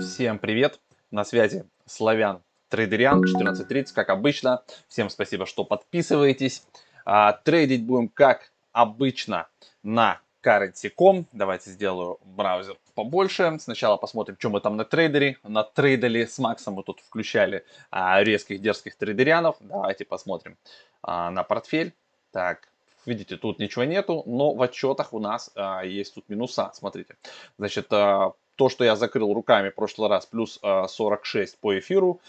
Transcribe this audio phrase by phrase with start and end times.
[0.00, 0.80] Всем привет!
[1.10, 4.62] На связи Славян Трейдериан 14.30, как обычно.
[4.88, 6.66] Всем спасибо, что подписываетесь.
[7.04, 9.46] А, трейдить будем, как обычно,
[9.84, 11.26] на currency.com.
[11.32, 13.56] Давайте сделаю браузер побольше.
[13.60, 15.38] Сначала посмотрим, что мы там на трейдере.
[15.44, 19.56] На трейдере с Максом мы тут включали а, резких, дерзких трейдерианов.
[19.60, 20.56] Давайте посмотрим
[21.02, 21.94] а, на портфель.
[22.32, 22.68] Так,
[23.06, 25.52] видите, тут ничего нету, но в отчетах у нас
[25.84, 26.72] есть тут минуса.
[26.74, 27.16] Смотрите,
[27.58, 27.86] значит,
[28.56, 32.20] то, что я закрыл руками в прошлый раз, плюс 46 по эфиру,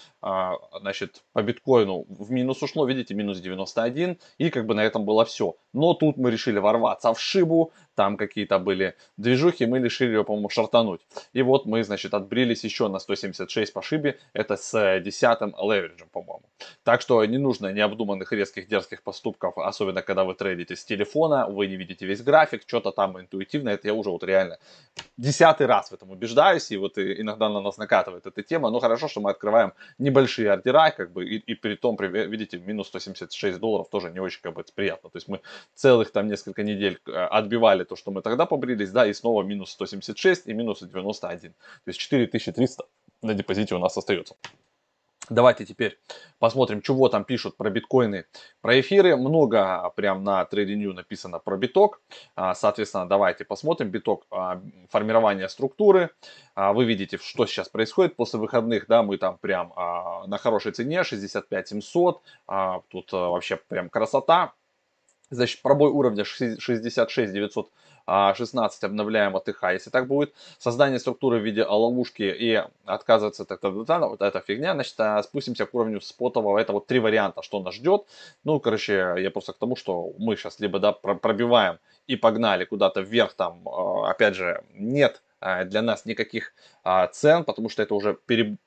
[0.79, 5.25] значит, по биткоину в минус ушло, видите, минус 91, и как бы на этом было
[5.25, 5.55] все.
[5.73, 10.49] Но тут мы решили ворваться в шибу, там какие-то были движухи, мы решили ее, по-моему,
[10.49, 11.01] шартануть.
[11.33, 16.43] И вот мы, значит, отбрились еще на 176 по шибе, это с десятым левериджем, по-моему.
[16.83, 21.67] Так что не нужно необдуманных резких дерзких поступков, особенно когда вы трейдите с телефона, вы
[21.67, 24.57] не видите весь график, что-то там интуитивно, это я уже вот реально
[25.17, 29.07] десятый раз в этом убеждаюсь, и вот иногда на нас накатывает эта тема, но хорошо,
[29.07, 33.89] что мы открываем небольшие ордера, как бы, и, и при том, видите, минус 176 долларов
[33.89, 35.09] тоже не очень, как бы, приятно.
[35.09, 35.41] То есть мы
[35.75, 39.71] целых там несколько недель э, отбивали то, что мы тогда побрились, да, и снова минус
[39.71, 41.51] 176 и минус 91.
[41.51, 42.85] То есть 4300
[43.21, 44.35] на депозите у нас остается.
[45.29, 45.99] Давайте теперь
[46.37, 48.25] посмотрим, чего там пишут про биткоины,
[48.61, 49.15] про эфиры.
[49.17, 52.01] Много прям на TradingView написано про биток.
[52.35, 53.89] А, соответственно, давайте посмотрим.
[53.89, 56.11] Биток, а, формирование структуры.
[56.53, 58.85] А, вы видите, что сейчас происходит после выходных.
[58.87, 59.73] Да, мы там прям
[60.27, 62.21] на хорошей цене, 65 700.
[62.89, 64.53] Тут вообще прям красота.
[65.31, 67.71] Значит, пробой уровня 66 900
[68.07, 69.63] 16 обновляем АТХ.
[69.73, 74.73] Если так будет, создание структуры в виде ловушки и отказываться от этого, вот эта фигня,
[74.73, 76.59] значит, а, спустимся к уровню спотового.
[76.59, 78.05] Это вот три варианта, что нас ждет.
[78.43, 83.01] Ну, короче, я просто к тому, что мы сейчас либо да, пробиваем и погнали куда-то
[83.01, 85.24] вверх, там, а, опять же, нет а,
[85.65, 86.53] для нас никаких
[87.11, 88.17] цен, потому что это уже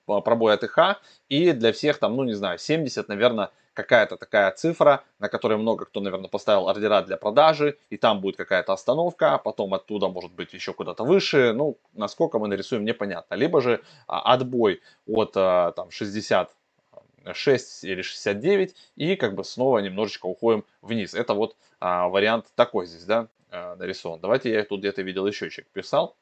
[0.06, 5.28] пробой АТХ, и для всех там, ну не знаю, 70, наверное, какая-то такая цифра, на
[5.28, 9.72] которой много кто, наверное, поставил ордера для продажи, и там будет какая-то остановка, а потом
[9.72, 13.36] оттуда может быть еще куда-то выше, ну, насколько мы нарисуем, непонятно.
[13.36, 20.26] Либо же а, отбой от а, там 66 или 69 и как бы снова немножечко
[20.26, 21.14] уходим вниз.
[21.14, 24.18] Это вот а, вариант такой здесь, да, а, нарисован.
[24.18, 26.16] Давайте я тут где-то видел еще чек писал.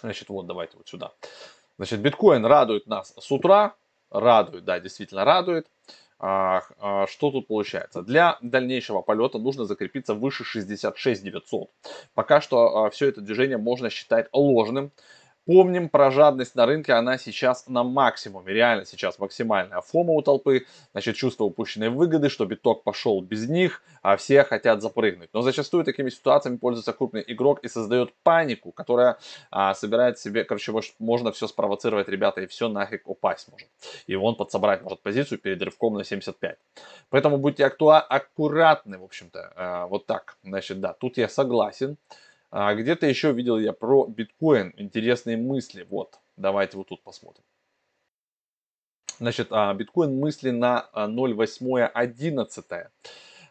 [0.00, 1.12] Значит, вот давайте вот сюда.
[1.76, 3.74] Значит, биткоин радует нас с утра,
[4.10, 5.66] радует, да, действительно радует.
[6.22, 8.02] А, а, что тут получается?
[8.02, 11.70] Для дальнейшего полета нужно закрепиться выше 66 900.
[12.14, 14.92] Пока что а, все это движение можно считать ложным.
[15.50, 20.66] Помним про жадность на рынке, она сейчас на максимуме, реально сейчас максимальная фома у толпы,
[20.92, 25.30] значит чувство упущенной выгоды, что биток пошел без них, а все хотят запрыгнуть.
[25.32, 29.18] Но зачастую такими ситуациями пользуется крупный игрок и создает панику, которая
[29.50, 33.66] а, собирает себе, короче, можно все спровоцировать, ребята, и все нафиг упасть может.
[34.06, 36.58] И он подсобрать может позицию перед рывком на 75.
[37.08, 40.36] Поэтому будьте актуа- аккуратны, в общем-то, а, вот так.
[40.44, 41.96] Значит, да, тут я согласен.
[42.50, 45.86] А где-то еще видел я про биткоин интересные мысли.
[45.88, 47.44] Вот, давайте вот тут посмотрим.
[49.18, 52.88] Значит, а, биткоин мысли на 0,8.11.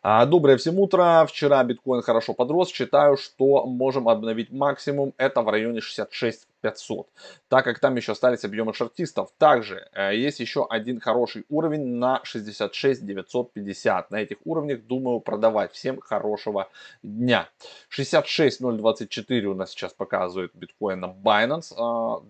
[0.01, 1.25] А, доброе всем утро.
[1.27, 2.69] Вчера биткоин хорошо подрос.
[2.69, 5.13] Считаю, что можем обновить максимум.
[5.17, 7.07] Это в районе 66 500.
[7.49, 9.29] Так как там еще остались объемы шортистов.
[9.37, 14.11] Также э, есть еще один хороший уровень на 66 950.
[14.11, 15.73] На этих уровнях думаю продавать.
[15.73, 16.69] Всем хорошего
[17.03, 17.49] дня.
[17.89, 21.73] 66 024 у нас сейчас показывает биткоин на Binance.
[21.77, 22.21] А,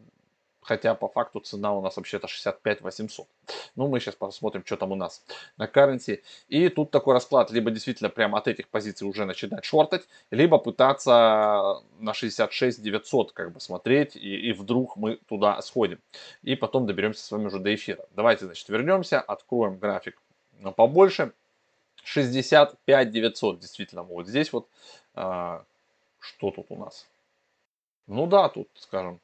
[0.69, 3.27] хотя по факту цена у нас вообще-то 65 800.
[3.75, 5.25] Ну, мы сейчас посмотрим, что там у нас
[5.57, 6.21] на currency.
[6.47, 11.81] И тут такой расклад, либо действительно прямо от этих позиций уже начинать шортать, либо пытаться
[11.99, 15.99] на 66 900 как бы смотреть, и, и вдруг мы туда сходим.
[16.43, 18.05] И потом доберемся с вами уже до эфира.
[18.15, 20.21] Давайте, значит, вернемся, откроем график
[20.75, 21.33] побольше.
[22.03, 24.67] 65 900 действительно вот здесь вот.
[25.15, 25.63] А,
[26.19, 27.07] что тут у нас?
[28.05, 29.19] Ну да, тут, скажем,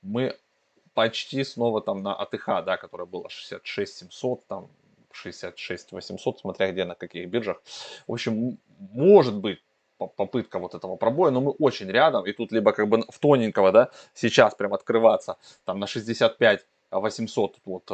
[0.00, 0.38] мы
[0.96, 4.68] почти снова там на АТХ, да, которая была 66 700, там
[5.12, 7.62] 66 800, смотря где, на каких биржах.
[8.08, 9.58] В общем, может быть
[9.98, 13.72] попытка вот этого пробоя, но мы очень рядом, и тут либо как бы в тоненького,
[13.72, 17.90] да, сейчас прям открываться, там на 65 800, вот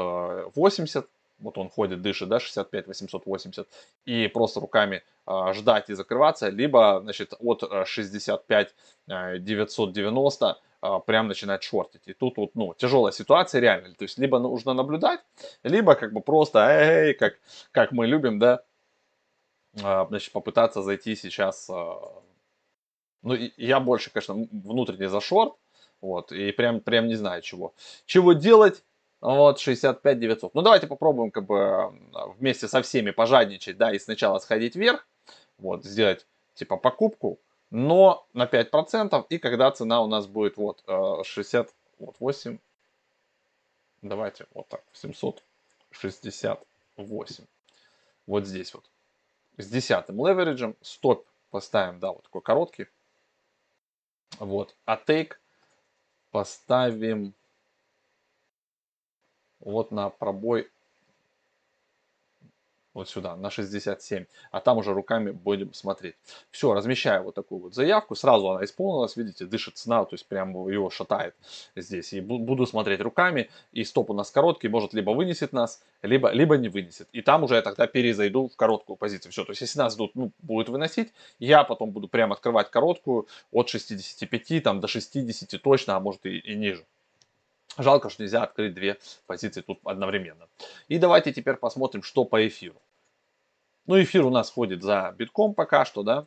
[0.54, 1.08] 80, э,
[1.42, 3.68] вот он ходит, дышит, да, 65 880,
[4.06, 8.74] и просто руками э, ждать и закрываться, либо, значит, от 65
[9.08, 12.02] э, 990 а, прям начинать шортить.
[12.06, 13.94] И тут вот, ну, тяжелая ситуация реально.
[13.94, 15.20] То есть, либо нужно наблюдать,
[15.62, 17.38] либо как бы просто, эй, как,
[17.70, 18.64] как мы любим, да,
[19.80, 21.70] а, значит, попытаться зайти сейчас.
[21.70, 22.00] А,
[23.22, 25.54] ну, я больше, конечно, внутренний за шорт,
[26.00, 27.72] Вот, и прям, прям не знаю чего.
[28.04, 28.82] Чего делать?
[29.22, 30.52] Вот, 65 900.
[30.52, 31.94] Ну, давайте попробуем как бы
[32.36, 35.06] вместе со всеми пожадничать, да, и сначала сходить вверх,
[35.58, 37.38] вот, сделать типа покупку,
[37.70, 40.82] но на 5%, и когда цена у нас будет вот
[41.24, 42.58] 68, э,
[44.02, 47.44] давайте вот так, 768.
[48.26, 48.90] Вот здесь вот.
[49.56, 52.88] С десятым левериджем, стоп поставим, да, вот такой короткий.
[54.40, 55.34] Вот, а take
[56.32, 57.34] поставим
[59.62, 60.68] вот на пробой
[62.94, 66.14] вот сюда, на 67, а там уже руками будем смотреть.
[66.50, 70.50] Все, размещаю вот такую вот заявку, сразу она исполнилась, видите, дышит цена, то есть прям
[70.68, 71.34] его шатает
[71.74, 72.12] здесь.
[72.12, 76.56] И буду смотреть руками, и стоп у нас короткий, может либо вынесет нас, либо, либо
[76.56, 77.08] не вынесет.
[77.12, 79.32] И там уже я тогда перезайду в короткую позицию.
[79.32, 83.26] Все, то есть если нас тут ну, будет выносить, я потом буду прям открывать короткую
[83.50, 86.84] от 65 там, до 60 точно, а может и, и ниже.
[87.78, 90.48] Жалко, что нельзя открыть две позиции тут одновременно.
[90.88, 92.80] И давайте теперь посмотрим, что по эфиру.
[93.86, 96.26] Ну, эфир у нас ходит за битком пока что, да.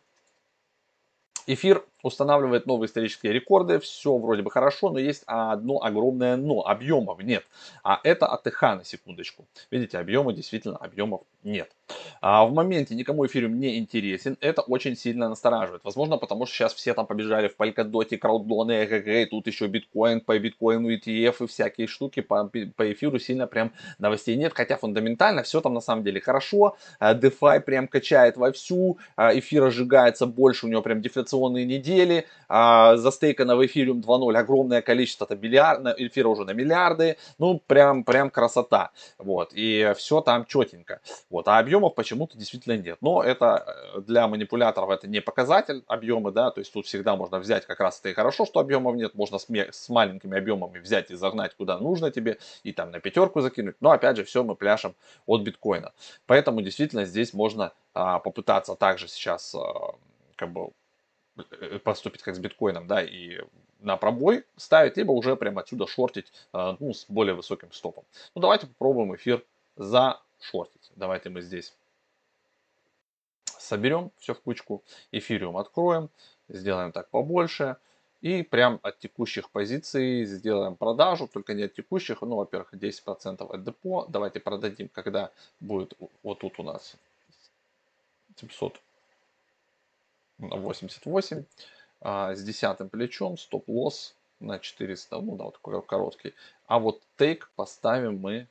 [1.47, 7.21] Эфир устанавливает новые исторические рекорды, все вроде бы хорошо, но есть одно огромное но, объемов
[7.23, 7.43] нет.
[7.83, 9.45] А это АТХ на секундочку.
[9.71, 11.71] Видите, объемы действительно, объемов нет.
[12.21, 15.83] А в моменте никому эфириум не интересен, это очень сильно настораживает.
[15.83, 20.37] Возможно, потому что сейчас все там побежали в Polkadot, краудлоны, ЭГГ, тут еще биткоин, по
[20.37, 25.61] биткоину ETF и всякие штуки по, по эфиру сильно прям новостей нет, хотя фундаментально все
[25.61, 30.81] там на самом деле хорошо, DeFi прям качает вовсю, а эфир сжигается больше, у него
[30.81, 36.43] прям дефляционные недели, недели, а, застейкано в эфириум 2.0 огромное количество, это миллиард, эфира уже
[36.43, 42.37] на миллиарды, ну прям, прям красота, вот, и все там четенько, вот, а объемов почему-то
[42.37, 46.85] действительно нет, но это э, для манипуляторов это не показатель объемы, да, то есть тут
[46.85, 50.37] всегда можно взять, как раз это и хорошо, что объемов нет, можно с, с маленькими
[50.37, 54.23] объемами взять и загнать куда нужно тебе, и там на пятерку закинуть, но опять же
[54.23, 54.95] все мы пляшем
[55.25, 55.93] от биткоина,
[56.27, 59.95] поэтому действительно здесь можно а, попытаться также сейчас а,
[60.35, 60.69] как бы
[61.37, 63.41] Э, поступить как с биткоином, да, и
[63.79, 68.05] на пробой ставить, либо уже прямо отсюда шортить, э, ну, с более высоким стопом.
[68.35, 69.43] Ну, давайте попробуем эфир
[69.75, 70.91] зашортить.
[70.95, 71.73] Давайте мы здесь
[73.45, 76.09] соберем все в кучку, эфириум откроем,
[76.47, 77.75] сделаем так побольше,
[78.21, 83.63] и прям от текущих позиций сделаем продажу, только не от текущих, ну, во-первых, 10% от
[83.63, 84.05] депо.
[84.07, 86.95] Давайте продадим, когда будет вот тут у нас
[88.37, 88.79] 700
[90.37, 91.45] 88
[92.01, 96.33] а, с десятым плечом, стоп-лосс на 400, ну да, вот такой короткий.
[96.67, 98.47] А вот тейк поставим мы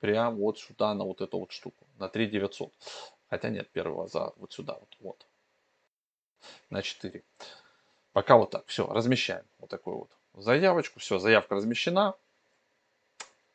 [0.00, 2.72] прям вот сюда, на вот эту вот штуку, на 3900.
[3.30, 5.26] Хотя нет, первого за вот сюда, вот, вот.
[6.70, 7.22] На 4.
[8.12, 11.00] Пока вот так, все, размещаем вот такую вот заявочку.
[11.00, 12.14] Все, заявка размещена.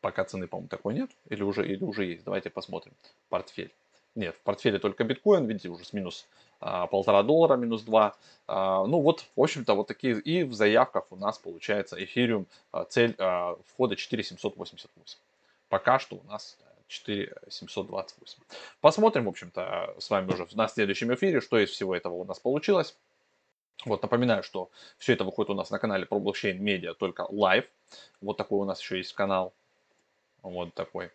[0.02, 1.12] Пока цены, по-моему, такой нет.
[1.30, 2.24] Или уже, или уже есть.
[2.24, 2.94] Давайте посмотрим.
[3.30, 3.74] Портфель.
[4.16, 6.26] Нет, в портфеле только биткоин, видите, уже с минус
[6.60, 8.16] полтора доллара, минус два.
[8.48, 10.20] А, ну вот, в общем-то, вот такие.
[10.20, 13.16] И в заявках у нас получается эфириум, а, цель
[13.66, 15.20] входа 4788.
[15.70, 16.58] Пока что у нас
[16.88, 18.40] 4728.
[18.80, 22.40] Посмотрим, в общем-то, с вами уже на следующем эфире, что из всего этого у нас
[22.40, 22.96] получилось.
[23.86, 27.66] Вот, напоминаю, что все это выходит у нас на канале про блокчейн медиа, только live.
[28.22, 29.54] Вот такой у нас еще есть канал.
[30.42, 31.12] Вот такой.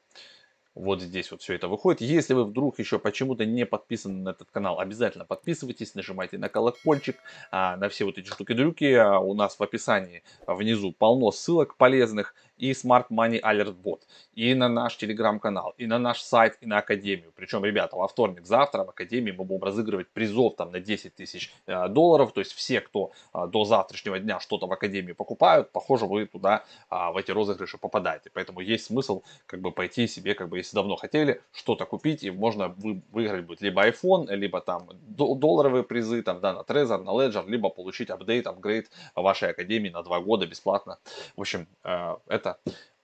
[0.75, 2.01] Вот здесь вот все это выходит.
[2.01, 7.17] Если вы вдруг еще почему-то не подписаны на этот канал, обязательно подписывайтесь, нажимайте на колокольчик,
[7.51, 8.95] а, на все вот эти штуки-дрюки.
[8.95, 14.01] А, у нас в описании внизу полно ссылок полезных и Smart Money Alert Bot,
[14.35, 17.33] и на наш телеграм-канал, и на наш сайт, и на Академию.
[17.35, 21.53] Причем, ребята, во вторник, завтра в Академии мы будем разыгрывать призов там на 10 тысяч
[21.67, 22.33] э, долларов.
[22.33, 26.65] То есть все, кто э, до завтрашнего дня что-то в Академии покупают, похоже, вы туда
[26.89, 28.31] а, в эти розыгрыши попадаете.
[28.33, 32.31] Поэтому есть смысл как бы пойти себе, как бы если давно хотели, что-то купить, и
[32.31, 37.11] можно вы, выиграть будет либо iPhone, либо там долларовые призы, там, да, на Trezor, на
[37.11, 40.99] Ledger, либо получить апдейт, апгрейд вашей Академии на 2 года бесплатно.
[41.37, 42.17] В общем, э,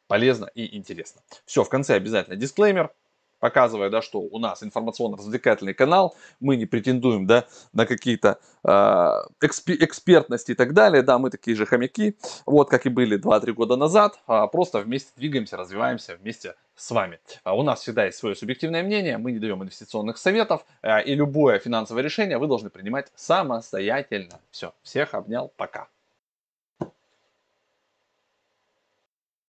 [0.07, 1.21] полезно и интересно.
[1.45, 2.93] Все, в конце обязательно дисклеймер,
[3.41, 9.77] показывая, да, что у нас информационно-развлекательный канал, мы не претендуем, да, на какие-то э, экспи-
[9.79, 13.77] экспертности и так далее, да, мы такие же хомяки, вот, как и были 2-3 года
[13.77, 17.21] назад, а просто вместе двигаемся, развиваемся вместе с вами.
[17.45, 21.15] А у нас всегда есть свое субъективное мнение, мы не даем инвестиционных советов, э, и
[21.15, 24.41] любое финансовое решение вы должны принимать самостоятельно.
[24.51, 25.89] Все, всех обнял, пока.